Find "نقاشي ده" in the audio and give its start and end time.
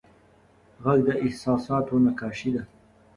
2.05-2.63